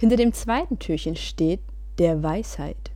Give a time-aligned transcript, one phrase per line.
[0.00, 1.60] Hinter dem zweiten Türchen steht
[1.98, 2.90] der Weisheit.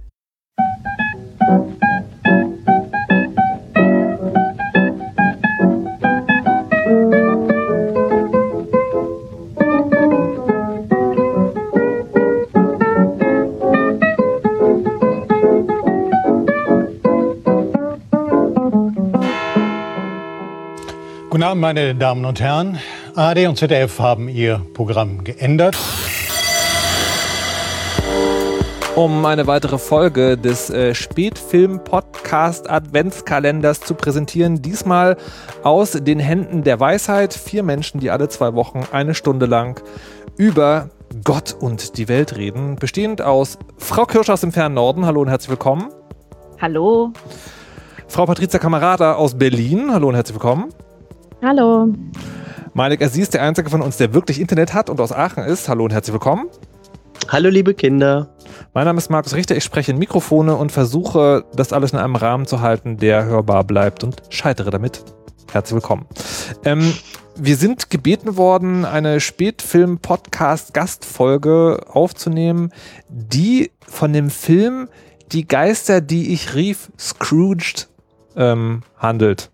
[21.28, 22.78] Guten Abend, meine Damen und Herren.
[23.14, 25.76] ARD und ZDF haben ihr Programm geändert.
[28.96, 34.62] Um eine weitere Folge des äh, Spätfilm-Podcast Adventskalenders zu präsentieren.
[34.62, 35.16] Diesmal
[35.64, 37.34] aus den Händen der Weisheit.
[37.34, 39.82] Vier Menschen, die alle zwei Wochen eine Stunde lang
[40.36, 40.90] über
[41.24, 42.76] Gott und die Welt reden.
[42.76, 45.06] Bestehend aus Frau Kirsch aus dem fernen Norden.
[45.06, 45.88] Hallo und herzlich willkommen.
[46.60, 47.12] Hallo.
[48.06, 49.92] Frau Patricia Kamerata aus Berlin.
[49.92, 50.68] Hallo und herzlich willkommen.
[51.42, 51.88] Hallo.
[52.74, 55.68] Malik Aziz, der einzige von uns, der wirklich Internet hat und aus Aachen ist.
[55.68, 56.46] Hallo und herzlich willkommen.
[57.28, 58.33] Hallo liebe Kinder.
[58.76, 62.16] Mein Name ist Markus Richter, ich spreche in Mikrofone und versuche, das alles in einem
[62.16, 65.04] Rahmen zu halten, der hörbar bleibt und scheitere damit.
[65.52, 66.06] Herzlich willkommen.
[66.64, 66.92] Ähm,
[67.36, 72.72] wir sind gebeten worden, eine Spätfilm-Podcast-Gastfolge aufzunehmen,
[73.08, 74.88] die von dem Film
[75.30, 77.88] Die Geister, die ich rief, Scrooged
[78.34, 79.52] ähm, handelt.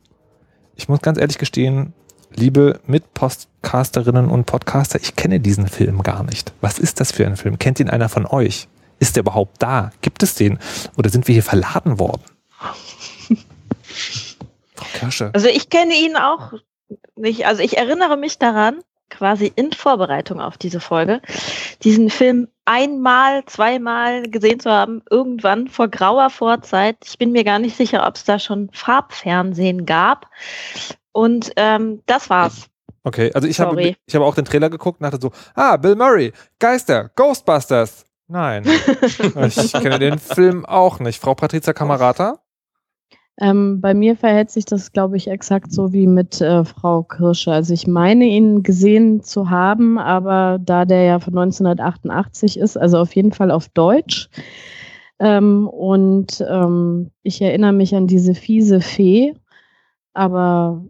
[0.76, 1.92] Ich muss ganz ehrlich gestehen,
[2.34, 6.54] liebe Mitpodcasterinnen und Podcaster, ich kenne diesen Film gar nicht.
[6.62, 7.58] Was ist das für ein Film?
[7.58, 8.66] Kennt ihn einer von euch?
[9.00, 9.90] Ist der überhaupt da?
[10.02, 10.60] Gibt es den?
[10.96, 12.22] Oder sind wir hier verladen worden?
[14.76, 15.30] Frau Kirsche.
[15.32, 16.52] Also ich kenne ihn auch
[17.16, 17.46] nicht.
[17.46, 21.20] Also ich erinnere mich daran, quasi in Vorbereitung auf diese Folge,
[21.82, 26.96] diesen Film einmal, zweimal gesehen zu haben, irgendwann vor grauer Vorzeit.
[27.04, 30.26] Ich bin mir gar nicht sicher, ob es da schon Farbfernsehen gab.
[31.12, 32.66] Und ähm, das war's.
[33.02, 35.96] Okay, also ich habe, ich habe auch den Trailer geguckt und dachte so, ah, Bill
[35.96, 38.04] Murray, Geister, Ghostbusters.
[38.30, 41.20] Nein, ich kenne den Film auch nicht.
[41.20, 42.38] Frau Patricia Kamerata?
[43.40, 47.50] Ähm, bei mir verhält sich das, glaube ich, exakt so wie mit äh, Frau Kirsche.
[47.50, 52.98] Also ich meine ihn gesehen zu haben, aber da der ja von 1988 ist, also
[52.98, 54.28] auf jeden Fall auf Deutsch.
[55.18, 59.34] Ähm, und ähm, ich erinnere mich an diese fiese Fee,
[60.14, 60.84] aber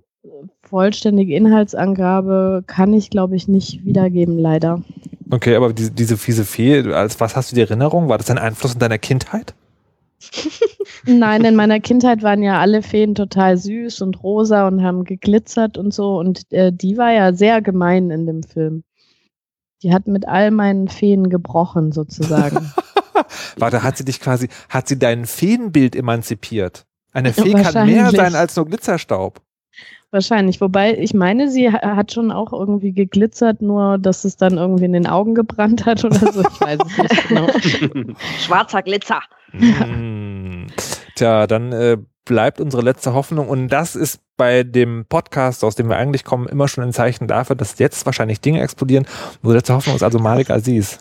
[0.62, 4.82] vollständige Inhaltsangabe kann ich, glaube ich, nicht wiedergeben, leider.
[5.30, 8.08] Okay, aber diese, diese fiese Fee, als was hast du die Erinnerung?
[8.08, 9.54] War das ein Einfluss in deiner Kindheit?
[11.06, 15.78] Nein, in meiner Kindheit waren ja alle Feen total süß und rosa und haben geglitzert
[15.78, 16.18] und so.
[16.18, 18.84] Und äh, die war ja sehr gemein in dem Film.
[19.82, 22.70] Die hat mit all meinen Feen gebrochen, sozusagen.
[23.56, 26.84] Warte, hat sie dich quasi, hat sie dein Feenbild emanzipiert?
[27.12, 29.40] Eine Fee kann mehr sein als nur Glitzerstaub.
[30.12, 30.60] Wahrscheinlich.
[30.60, 34.86] Wobei, ich meine, sie ha- hat schon auch irgendwie geglitzert, nur dass es dann irgendwie
[34.86, 36.40] in den Augen gebrannt hat oder so.
[36.40, 37.46] Ich weiß es nicht genau.
[38.40, 39.20] Schwarzer Glitzer.
[39.52, 40.66] Mm.
[41.14, 45.88] Tja, dann äh, bleibt unsere letzte Hoffnung und das ist bei dem Podcast, aus dem
[45.88, 49.06] wir eigentlich kommen, immer schon ein Zeichen dafür, dass jetzt wahrscheinlich Dinge explodieren.
[49.42, 50.98] Unsere letzte Hoffnung ist also Malik Aziz.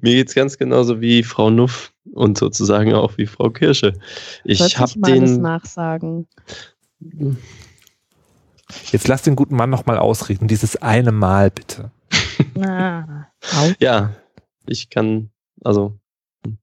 [0.00, 3.94] Mir geht's ganz genauso wie Frau Nuff und sozusagen auch wie Frau Kirsche.
[4.44, 5.40] Ich habe den.
[5.40, 6.26] nachsagen.
[8.90, 10.48] Jetzt lass den guten Mann nochmal ausreden.
[10.48, 11.90] Dieses eine Mal bitte.
[13.78, 14.10] Ja,
[14.66, 15.30] ich kann,
[15.62, 15.98] also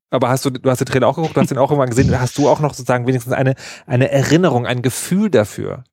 [0.09, 2.19] Aber hast du, du hast den Trailer auch geguckt, du hast den auch irgendwann gesehen.
[2.19, 3.55] Hast du auch noch sozusagen wenigstens eine,
[3.85, 5.83] eine Erinnerung, ein Gefühl dafür?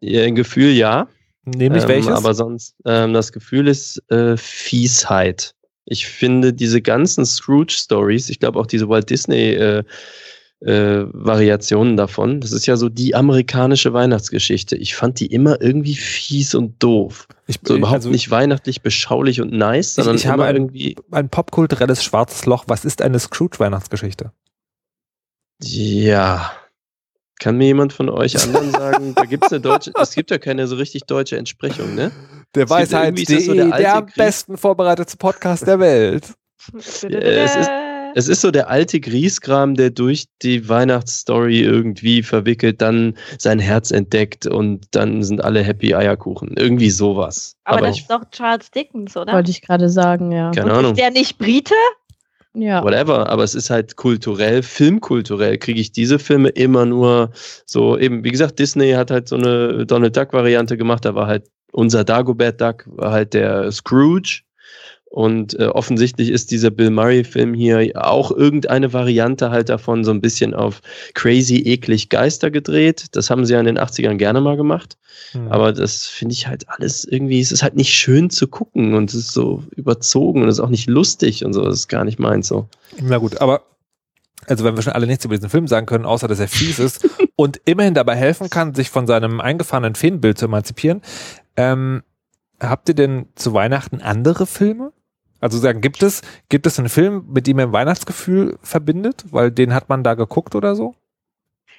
[0.00, 1.08] ja, ein Gefühl ja.
[1.44, 2.12] Nämlich ähm, welches?
[2.12, 5.54] Aber sonst, ähm, das Gefühl ist äh, Fiesheit.
[5.84, 9.84] Ich finde diese ganzen Scrooge-Stories, ich glaube auch diese Walt Disney äh,
[10.60, 14.74] äh, Variationen davon, das ist ja so die amerikanische Weihnachtsgeschichte.
[14.76, 17.28] Ich fand die immer irgendwie fies und doof.
[17.46, 20.96] ich, So überhaupt also nicht weihnachtlich beschaulich und nice, sondern ich habe immer ein- irgendwie,
[21.10, 22.64] ein popkulturelles schwarzes Loch.
[22.68, 24.32] Was ist eine Scrooge-Weihnachtsgeschichte?
[25.62, 26.50] ja.
[27.38, 30.66] Kann mir jemand von euch anderen sagen, da gibt's eine deutsche, es gibt ja keine
[30.66, 32.10] so richtig deutsche Entsprechung, ne?
[32.54, 36.32] Der das so der Weisheit.de, der, am besten vorbereitete Podcast der Welt.
[36.74, 37.70] es ist-
[38.16, 43.90] Es ist so der alte Griesgram, der durch die Weihnachtsstory irgendwie verwickelt, dann sein Herz
[43.90, 46.54] entdeckt und dann sind alle happy Eierkuchen.
[46.56, 47.56] Irgendwie sowas.
[47.64, 49.34] Aber, Aber, das ich, ist doch Charles Dickens, oder?
[49.34, 50.50] Wollte ich gerade sagen, ja.
[50.50, 51.74] keine Und Ahnung, Ist der nicht Brite?
[52.54, 52.82] Ja.
[52.82, 53.28] whatever.
[53.28, 57.32] Aber es ist halt kulturell, filmkulturell kriege ich diese Filme immer nur
[57.66, 61.04] so eben, wie gesagt, Disney hat halt so eine Donald Duck Variante gemacht.
[61.04, 64.40] Da war halt unser Dagobert Duck, war halt der Scrooge.
[65.10, 70.20] Und äh, offensichtlich ist dieser Bill Murray-Film hier auch irgendeine Variante halt davon, so ein
[70.20, 70.82] bisschen auf
[71.14, 73.06] crazy, eklig Geister gedreht.
[73.12, 74.98] Das haben sie ja in den 80ern gerne mal gemacht.
[75.32, 75.50] Hm.
[75.50, 79.10] Aber das finde ich halt alles irgendwie, es ist halt nicht schön zu gucken und
[79.10, 81.64] es ist so überzogen und es ist auch nicht lustig und so.
[81.64, 82.68] Das ist gar nicht meins so.
[83.00, 83.62] Na gut, aber
[84.48, 86.78] also wenn wir schon alle nichts über diesen Film sagen können, außer dass er fies
[86.78, 91.00] ist und immerhin dabei helfen kann, sich von seinem eingefahrenen Feenbild zu emanzipieren,
[91.56, 92.02] ähm,
[92.60, 94.92] habt ihr denn zu Weihnachten andere Filme?
[95.46, 99.24] Also sagen, gibt es, gibt es einen Film, mit dem ihr ein Weihnachtsgefühl verbindet?
[99.30, 100.96] Weil den hat man da geguckt oder so?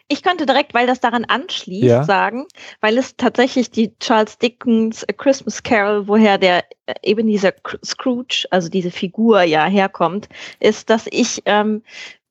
[0.08, 2.04] Ich könnte direkt, weil das daran anschließt, Ja.
[2.06, 2.46] sagen,
[2.80, 7.86] weil es tatsächlich die Charles Dickens A Christmas Carol, woher der äh, eben dieser Cr-
[7.86, 10.30] Scrooge, also diese Figur ja herkommt,
[10.62, 11.84] ist, dass ich ähm,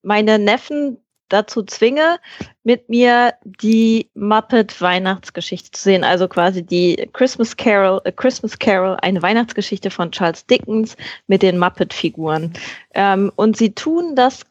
[0.03, 0.97] meine Neffen
[1.28, 2.19] dazu zwinge,
[2.62, 6.05] mit mir die Muppet Weihnachtsgeschichte zu sehen.
[6.05, 10.96] Also quasi die Christmas Carol, A Christmas Carol, eine Weihnachtsgeschichte von Charles Dickens
[11.26, 12.52] mit den Muppet-Figuren.
[12.94, 14.43] Ähm, und sie tun das,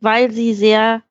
[0.00, 1.02] weil sie sehr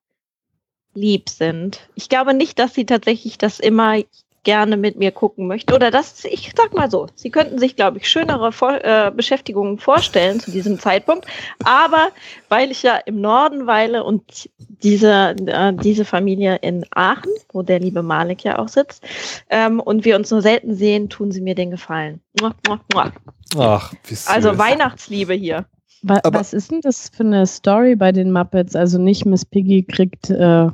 [0.93, 1.87] lieb sind.
[1.95, 3.97] Ich glaube nicht, dass sie tatsächlich das immer
[4.43, 5.73] gerne mit mir gucken möchten.
[5.73, 9.79] Oder das, ich sag mal so, sie könnten sich, glaube ich, schönere Vor äh, Beschäftigungen
[9.79, 11.25] vorstellen zu diesem Zeitpunkt.
[11.63, 12.09] Aber
[12.47, 17.79] weil ich ja im Norden weile und diese, äh, diese Familie in Aachen, wo der
[17.79, 19.03] liebe Malik ja auch sitzt,
[19.49, 22.21] ähm, und wir uns nur selten sehen, tun sie mir den Gefallen.
[22.39, 23.11] Mua, mua, mua.
[23.57, 24.27] Ach, wie süß.
[24.27, 25.65] Also Weihnachtsliebe hier.
[26.01, 28.75] Wa Aber- was ist denn das für eine Story bei den Muppets?
[28.75, 30.67] Also nicht Miss Piggy kriegt äh,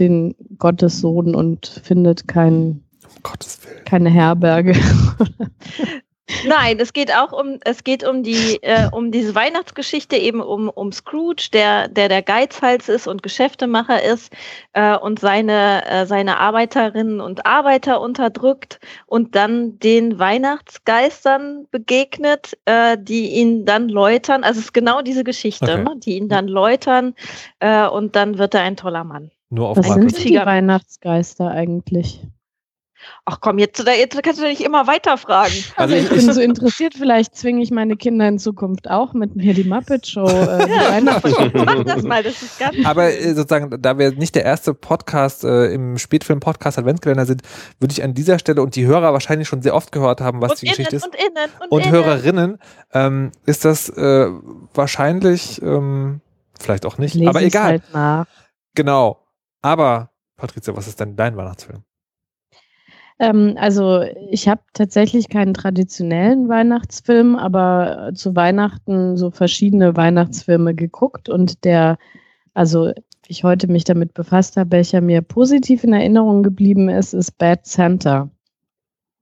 [0.00, 3.84] den Gottessohn und findet kein, um Gottes Willen.
[3.84, 4.74] keine Herberge.
[6.46, 10.68] Nein, es geht auch um, es geht um die, äh, um diese Weihnachtsgeschichte, eben um,
[10.68, 14.32] um Scrooge, der, der der Geizhals ist und Geschäftemacher ist
[14.72, 22.96] äh, und seine, äh, seine Arbeiterinnen und Arbeiter unterdrückt und dann den Weihnachtsgeistern begegnet, äh,
[23.00, 24.44] die ihn dann läutern.
[24.44, 25.82] Also es ist genau diese Geschichte, Okay.
[25.82, 25.94] ne?
[25.98, 27.14] die ihn dann läutern
[27.58, 29.32] äh, und dann wird er ein toller Mann.
[29.50, 30.14] Nur auf Was sind Markus.
[30.22, 32.20] die Weihnachtsgeister eigentlich?
[33.24, 35.54] Ach komm, jetzt, jetzt kannst du nicht immer weiterfragen.
[35.76, 39.36] Also Also ich bin so interessiert, vielleicht zwinge ich meine Kinder in Zukunft auch mit
[39.36, 40.26] mir die Muppet Show.
[40.26, 44.44] Äh, Ja, mach das mal, das ist ganz Aber äh, sozusagen, da wir nicht der
[44.44, 47.42] erste Podcast äh, im Spätfilm-Podcast Adventskalender sind,
[47.78, 50.50] würde ich an dieser Stelle und die Hörer wahrscheinlich schon sehr oft gehört haben, was
[50.52, 51.06] und die Geschichte innen ist.
[51.06, 51.92] und innen und, Und innen.
[51.92, 52.58] Hörerinnen,
[52.92, 54.28] ähm, ist das äh,
[54.74, 56.20] wahrscheinlich, ähm,
[56.58, 57.64] vielleicht auch nicht, Ich lese aber egal.
[57.70, 58.26] Halt nach.
[58.74, 59.19] Genau.
[59.62, 61.84] Aber, Patricia, was ist denn dein Weihnachtsfilm?
[63.18, 70.74] Ähm, also ich habe tatsächlich keinen traditionellen Weihnachtsfilm, aber äh, zu Weihnachten so verschiedene Weihnachtsfilme
[70.74, 71.98] geguckt und der,
[72.54, 72.92] also
[73.28, 77.66] ich heute mich damit befasst habe, welcher mir positiv in Erinnerung geblieben ist, ist Bad
[77.66, 78.30] Santa.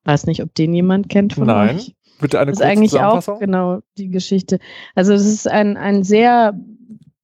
[0.05, 1.77] Weiß nicht, ob den jemand kennt von Nein.
[1.77, 1.95] euch.
[2.21, 4.61] Bitte eine Das ist eigentlich auch genau die Geschichte.
[4.95, 6.59] Also es ist ein, ein sehr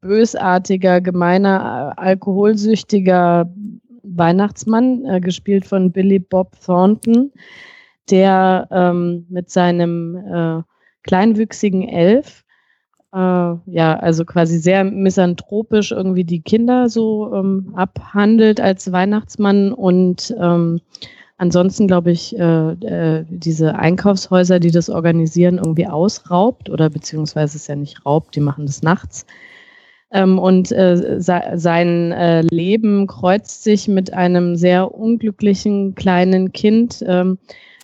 [0.05, 3.51] bösartiger, gemeiner, äh, alkoholsüchtiger
[4.03, 7.33] Weihnachtsmann, äh, gespielt von Billy Bob Thornton,
[8.11, 10.63] der ähm, mit seinem äh,
[11.05, 12.45] kleinwüchsigen Elf,
[13.15, 20.35] äh, ja, also quasi sehr misanthropisch irgendwie die Kinder so ähm, abhandelt als Weihnachtsmann und
[20.39, 20.81] ähm,
[21.39, 27.69] ansonsten, glaube ich, äh, äh, diese Einkaufshäuser, die das organisieren, irgendwie ausraubt oder beziehungsweise ist
[27.69, 29.25] ja nicht raubt, die machen das nachts.
[30.15, 37.05] Ähm, und äh, se sein äh, Leben kreuzt sich mit einem sehr unglücklichen kleinen Kind,
[37.07, 37.39] ähm,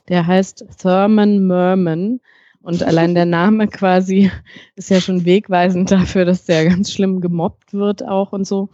[0.08, 2.20] der heißt Thurman Merman.
[2.62, 4.30] Und allein der Name quasi
[4.76, 8.68] ist ja schon wegweisend dafür, dass der ganz schlimm gemobbt wird auch und so.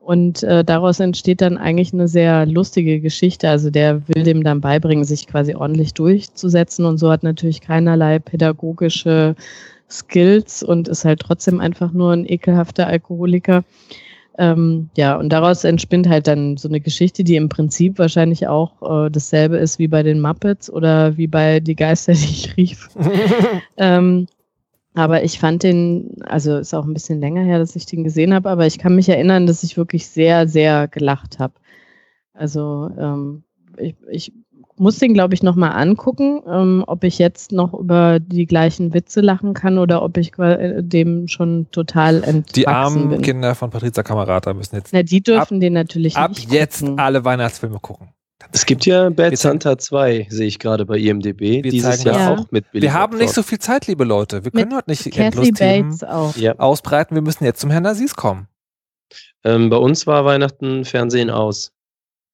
[0.00, 3.48] Und äh, daraus entsteht dann eigentlich eine sehr lustige Geschichte.
[3.48, 8.18] Also der will dem dann beibringen, sich quasi ordentlich durchzusetzen und so hat natürlich keinerlei
[8.18, 9.36] pädagogische
[9.90, 13.64] Skills und ist halt trotzdem einfach nur ein ekelhafter Alkoholiker.
[14.38, 19.06] Ähm, ja, und daraus entspinnt halt dann so eine Geschichte, die im Prinzip wahrscheinlich auch
[19.06, 22.88] äh, dasselbe ist wie bei den Muppets oder wie bei Die Geister, die ich rief.
[23.78, 24.26] ähm,
[24.94, 28.34] aber ich fand den, also ist auch ein bisschen länger her, dass ich den gesehen
[28.34, 31.54] habe, aber ich kann mich erinnern, dass ich wirklich sehr, sehr gelacht habe.
[32.32, 33.42] Also ähm,
[33.78, 34.32] ich, ich
[34.78, 39.20] muss den, glaube ich, nochmal angucken, ähm, ob ich jetzt noch über die gleichen Witze
[39.20, 43.22] lachen kann oder ob ich äh, dem schon total entwachsen Die armen bin.
[43.22, 46.98] Kinder von Patricia Kamerata müssen jetzt Na, die dürfen den natürlich ab nicht jetzt gucken.
[46.98, 48.08] alle Weihnachtsfilme gucken.
[48.52, 51.40] Es gibt ja Bad Wir Santa 2, sehe ich gerade bei IMDb.
[51.40, 52.40] Wir Dieses zeigen Jahr das.
[52.46, 54.44] auch mit Billy Wir haben Bob nicht so viel Zeit, liebe Leute.
[54.44, 56.36] Wir können Mit heute nicht endlos Themen Bates auch.
[56.36, 56.56] Ja.
[56.58, 57.14] ausbreiten.
[57.14, 58.46] Wir müssen jetzt zum Herrn Aziz kommen.
[59.42, 61.72] Ähm, bei uns war Weihnachten Fernsehen aus.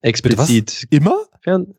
[0.02, 0.86] Explizit.
[0.90, 1.16] Immer?
[1.40, 1.74] Fern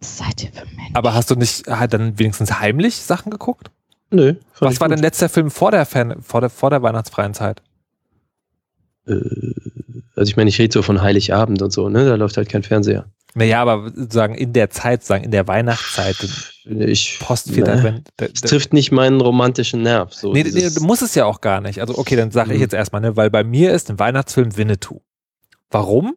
[0.00, 0.94] Was seid ihr für Menschen?
[0.94, 3.70] Aber hast du nicht halt dann wenigstens heimlich Sachen geguckt?
[4.10, 4.34] Nö.
[4.60, 4.96] Was war gut.
[4.96, 7.62] dein letzter Film vor der, Fan, vor der, vor der weihnachtsfreien Zeit?
[9.06, 9.14] Äh,
[10.16, 12.04] also ich meine, ich rede so von Heiligabend und so, ne?
[12.06, 13.06] Da läuft halt kein Fernseher.
[13.34, 16.16] Naja, aber sozusagen in der Zeit, sagen in der Weihnachtszeit,
[16.64, 18.08] Ich, Post vierter ne, Advent.
[18.16, 20.12] da- Es da- trifft nicht meinen romantischen Nerv.
[20.14, 21.80] So Nee, nee, musst es ja auch gar nicht.
[21.80, 22.62] Also, okay, dann sage ich Mhm.
[22.62, 25.02] jetzt erstmal, ne, weil bei mir ist ein Weihnachtsfilm Winnetou.
[25.70, 26.16] Warum?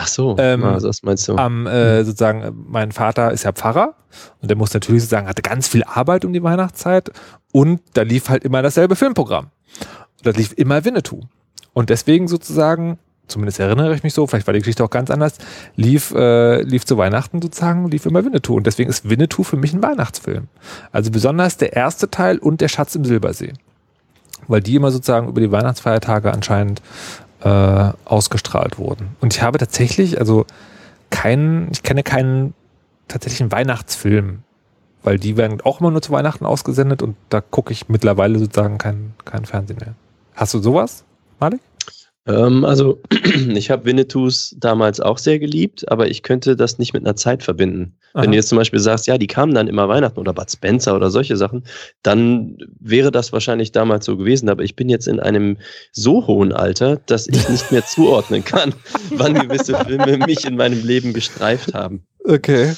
[0.00, 1.34] Ach so, Ähm, ah, das meinst du.
[1.36, 3.94] Am, äh, sozusagen, äh, mein Vater ist ja Pfarrer
[4.40, 7.10] und der muss natürlich sozusagen, hatte ganz viel Arbeit um die Weihnachtszeit
[7.50, 9.48] und da lief halt immer dasselbe Filmprogramm.
[10.22, 11.22] Da lief immer Winnetou.
[11.72, 15.38] Und deswegen sozusagen, zumindest erinnere ich mich so, vielleicht war die Geschichte auch ganz anders,
[15.74, 18.54] lief, äh, lief zu Weihnachten sozusagen, lief immer Winnetou.
[18.54, 20.46] Und deswegen ist Winnetou für mich ein Weihnachtsfilm.
[20.92, 23.52] Also besonders der erste Teil und der Schatz im Silbersee.
[24.46, 26.82] Weil die immer sozusagen über die Weihnachtsfeiertage anscheinend
[27.42, 29.16] äh, ausgestrahlt wurden.
[29.20, 30.46] Und ich habe tatsächlich, also
[31.10, 32.54] keinen, ich kenne keinen
[33.06, 34.42] tatsächlichen Weihnachtsfilm,
[35.02, 38.78] weil die werden auch immer nur zu Weihnachten ausgesendet und da gucke ich mittlerweile sozusagen
[38.78, 39.94] kein, kein Fernsehen mehr.
[40.34, 41.04] Hast du sowas,
[41.40, 41.60] Malik?
[42.28, 43.02] Ähm, also,
[43.48, 47.42] ich habe Winnetous damals auch sehr geliebt, aber ich könnte das nicht mit einer Zeit
[47.42, 47.96] verbinden.
[48.12, 48.22] Aha.
[48.22, 50.94] Wenn du jetzt zum Beispiel sagst, ja, die kamen dann immer Weihnachten oder Bud Spencer
[50.94, 51.64] oder solche Sachen,
[52.02, 54.50] dann wäre das wahrscheinlich damals so gewesen.
[54.50, 55.56] Aber ich bin jetzt in einem
[55.92, 58.74] so hohen Alter, dass ich nicht mehr zuordnen kann,
[59.10, 62.02] wann gewisse Filme mich in meinem Leben gestreift haben.
[62.24, 62.74] Okay.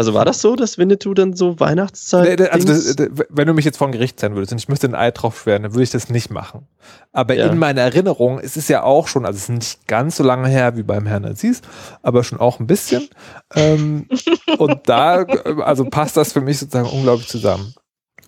[0.00, 2.38] Also war das so, dass Winnetou dann so Weihnachtszeit.
[2.40, 4.66] Nee, also das, das, wenn du mich jetzt vor ein Gericht sein würdest und ich
[4.66, 6.66] müsste ein Ei drauf schwören, dann würde ich das nicht machen.
[7.12, 7.48] Aber Ja.
[7.48, 10.48] in meiner Erinnerung ist es ja auch schon, also es ist nicht ganz so lange
[10.48, 11.60] her wie beim Herrn Aziz,
[12.02, 13.10] aber schon auch ein bisschen.
[13.54, 14.08] ähm,
[14.58, 17.74] und da, äh, also passt das für mich sozusagen unglaublich zusammen.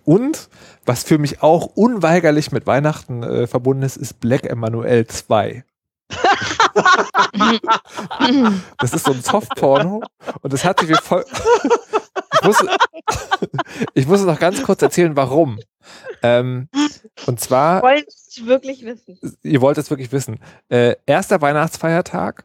[0.04, 0.50] Und
[0.84, 5.64] was für mich auch unweigerlich mit Weihnachten äh, verbunden ist, ist Black Emanuel 2.
[8.78, 10.02] Das ist so ein Softporno
[10.42, 11.24] und das hat sich wie voll.
[12.34, 12.64] ich, muss,
[13.94, 15.58] ich muss noch ganz kurz erzählen, warum.
[16.22, 16.68] Ähm,
[17.26, 19.18] und zwar, Wollte ich wirklich wissen.
[19.42, 20.38] ihr wollt es wirklich wissen.
[20.68, 22.44] Äh, erster Weihnachtsfeiertag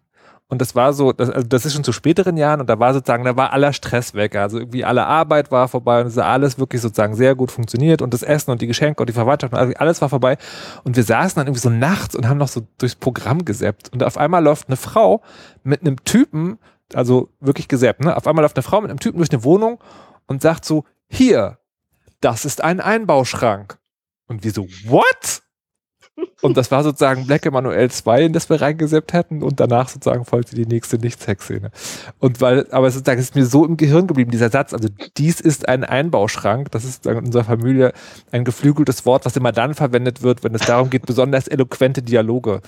[0.50, 2.94] und das war so, das, also das ist schon zu späteren Jahren und da war
[2.94, 4.36] sozusagen, da war aller Stress weg.
[4.38, 8.02] Also irgendwie alle Arbeit war vorbei und es hat alles wirklich sozusagen sehr gut funktioniert
[8.02, 10.38] und das Essen und die Geschenke und die Verwandtschaft und alles- war vorbei.
[10.86, 14.04] Und wir saßen dann irgendwie so nachts und haben noch so durchs Programm gesäppt und
[14.04, 15.22] auf einmal läuft eine Frau
[15.64, 16.60] mit einem Typen,
[16.94, 18.16] also wirklich gesäppt, ne?
[18.16, 19.80] Auf einmal läuft eine Frau mit einem Typen durch eine Wohnung
[20.28, 21.58] und sagt so, hier,
[22.22, 23.80] das ist ein Einbauschrank.
[24.28, 25.42] Und wir so, what?
[26.42, 30.24] Und das war sozusagen Black Emanuel 2, in das wir reingeseppt hätten und danach sozusagen
[30.24, 31.72] folgte die nächste Nicht-Sex-Szene.
[32.20, 35.68] Und weil, aber sozusagen ist mir so im Gehirn geblieben, dieser Satz, also dies ist
[35.68, 37.92] ein Einbauschrank, das ist in unserer Familie
[38.32, 42.62] ein geflügeltes Wort, was immer dann verwendet wird, wenn es darum geht, besonders eloquente Dialoge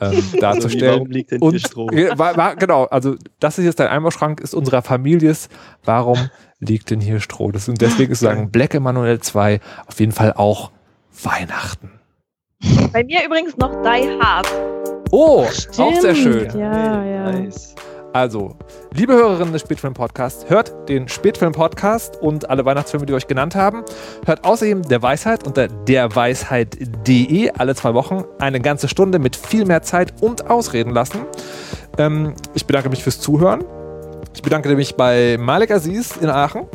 [0.00, 0.94] ähm, darzustellen.
[0.94, 1.90] warum liegt denn hier Und Strom?
[1.92, 5.48] Ja, war, war, genau, also das ist jetzt ein Einbauschrank, ist unserer Families.
[5.84, 7.50] Warum liegt denn hier Stroh?
[7.50, 10.70] Das, und deswegen ist sagen Black Emanuel 2 auf jeden Fall auch
[11.22, 11.90] Weihnachten.
[12.92, 14.46] Bei mir übrigens noch Die Hard.
[15.10, 15.50] Oh, auch
[16.00, 16.58] sehr Stimmt, schön.
[16.60, 17.32] Ja, ja.
[17.32, 17.74] Nice.
[18.12, 18.56] Also,
[18.94, 23.82] liebe Hörerinnen des Spätfilm-Podcasts, hört den Spätfilm-Podcast und alle Weihnachtsfilme, die wir euch genannt haben.
[24.24, 29.82] Hört außerdem Der Weisheit unter derweisheit.de alle zwei Wochen eine ganze Stunde mit viel mehr
[29.82, 31.26] Zeit und Ausreden lassen.
[31.98, 33.64] Ähm, ich bedanke mich fürs Zuhören.
[34.34, 36.66] Ich bedanke mich bei Malik Aziz in Aachen,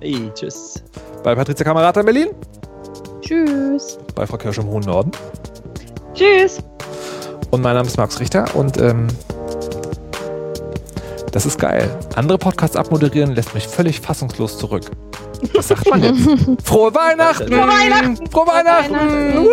[0.00, 0.82] Hey, tschüss.
[1.22, 2.28] bei Patricia Kamerata in Berlin,
[3.32, 3.98] Tschüss.
[4.14, 5.10] bei Frau Kirsch im hohen Norden.
[6.14, 6.58] Tschüss.
[7.50, 9.06] Und mein Name ist Max Richter und ähm,
[11.32, 11.88] das ist geil.
[12.14, 14.90] Andere Podcasts abmoderieren lässt mich völlig fassungslos zurück.
[15.54, 16.28] Was sagt man jetzt?
[16.62, 17.48] Frohe Weihnachten!
[17.48, 18.26] Frohe Weihnachten!
[18.30, 18.94] Frohe Weihnachten!
[18.94, 19.46] Weihnachten!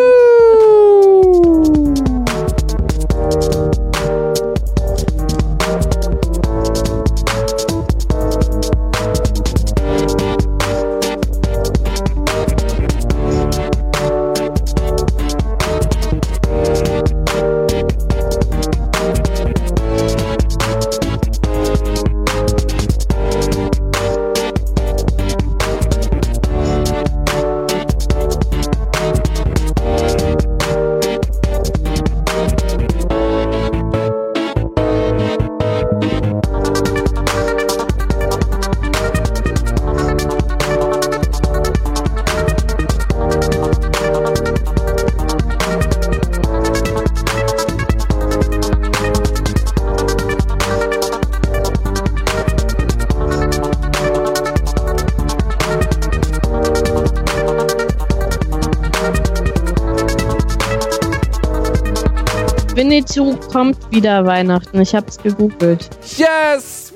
[63.15, 64.79] Winnetou kommt wieder Weihnachten.
[64.81, 65.89] Ich hab's gegoogelt.
[66.17, 66.93] Yes!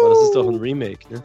[0.00, 0.14] Aber Woohoo!
[0.14, 1.22] das ist doch ein Remake, ne?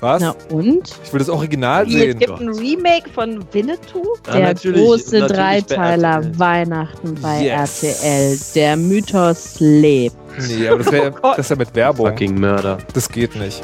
[0.00, 0.22] Was?
[0.22, 0.94] Na und?
[1.04, 2.18] Ich will das Original Es sehen.
[2.18, 4.02] gibt ein Remake von Winnetou.
[4.26, 6.38] Ja, Der natürlich, große natürlich Dreiteiler.
[6.38, 7.82] Weihnachten bei Yes.
[7.82, 8.38] RTL.
[8.54, 10.16] Der Mythos lebt.
[10.48, 12.06] Nee, aber das, wär, Oh das ist ja mit Werbung.
[12.06, 12.78] Fucking Mörder.
[12.94, 13.62] Das geht nicht.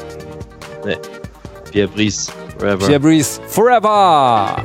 [1.71, 2.31] Pierre Brice.
[2.59, 2.85] Forever.
[2.87, 4.55] Pierre Breeze, forever!